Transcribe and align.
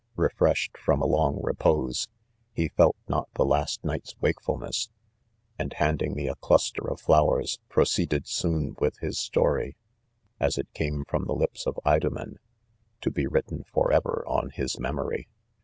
Refreshed 0.15 0.79
from 0.79 0.99
a 0.99 1.05
long 1.05 1.39
repose, 1.43 2.07
he 2.53 2.69
felt 2.69 2.95
not 3.07 3.29
the 3.35 3.45
last 3.45 3.83
night's 3.83 4.19
wake 4.19 4.41
fulness 4.41 4.89
| 5.23 5.59
and, 5.59 5.73
handing 5.73 6.15
me 6.15 6.27
a 6.27 6.33
cluster 6.37 6.89
of 6.89 6.99
flowers, 6.99 7.59
proceeded 7.69 8.27
soon. 8.27 8.75
with 8.79 8.97
his 8.97 9.19
story, 9.19 9.77
as 10.39 10.57
it 10.57 10.73
came 10.73 11.05
from 11.07 11.25
the' 11.25 11.35
lips 11.35 11.67
of 11.67 11.79
Idomen^ 11.85 12.37
to 13.01 13.11
be 13.11 13.27
written 13.27 13.63
forever 13.71 14.23
on 14.25 14.49
his 14.49 14.79
memory. 14.79 15.27